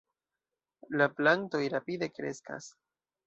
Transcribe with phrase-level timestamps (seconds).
[1.01, 2.73] La plantoj rapide kreskas.